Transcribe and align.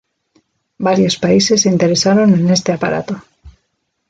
Varios 0.87 1.15
países 1.23 1.61
se 1.61 1.69
interesaron 1.75 2.29
en 2.39 2.45
este 2.57 2.71
aparato. 2.73 3.15